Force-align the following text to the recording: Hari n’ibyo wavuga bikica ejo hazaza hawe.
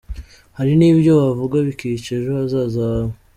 Hari 0.57 0.73
n’ibyo 0.77 1.11
wavuga 1.21 1.55
bikica 1.67 2.09
ejo 2.17 2.29
hazaza 2.37 2.81
hawe. 2.91 3.13